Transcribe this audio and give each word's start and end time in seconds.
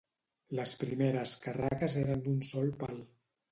Les 0.59 0.71
primeres 0.83 1.35
carraques 1.45 1.97
eren 2.07 2.25
d'un 2.27 2.43
sol 2.51 2.75
pal. 2.83 3.01